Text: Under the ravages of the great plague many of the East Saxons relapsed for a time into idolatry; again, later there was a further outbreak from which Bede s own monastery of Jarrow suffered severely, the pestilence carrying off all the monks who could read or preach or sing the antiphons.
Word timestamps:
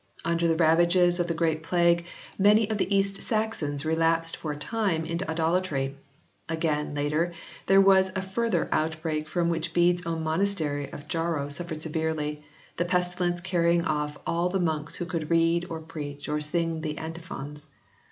Under 0.25 0.47
the 0.47 0.55
ravages 0.55 1.19
of 1.19 1.27
the 1.27 1.35
great 1.35 1.61
plague 1.61 2.07
many 2.35 2.67
of 2.71 2.79
the 2.79 2.91
East 2.95 3.21
Saxons 3.21 3.85
relapsed 3.85 4.35
for 4.35 4.51
a 4.51 4.57
time 4.57 5.05
into 5.05 5.29
idolatry; 5.29 5.95
again, 6.49 6.95
later 6.95 7.33
there 7.67 7.79
was 7.79 8.11
a 8.15 8.21
further 8.23 8.67
outbreak 8.71 9.29
from 9.29 9.47
which 9.47 9.75
Bede 9.75 9.99
s 9.99 10.05
own 10.07 10.23
monastery 10.23 10.91
of 10.91 11.07
Jarrow 11.07 11.49
suffered 11.49 11.83
severely, 11.83 12.43
the 12.77 12.85
pestilence 12.85 13.41
carrying 13.41 13.85
off 13.85 14.17
all 14.25 14.49
the 14.49 14.59
monks 14.59 14.95
who 14.95 15.05
could 15.05 15.29
read 15.29 15.67
or 15.69 15.79
preach 15.79 16.27
or 16.27 16.39
sing 16.41 16.81
the 16.81 16.97
antiphons. 16.97 17.67